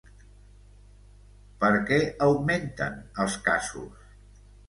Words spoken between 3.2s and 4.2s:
els casos?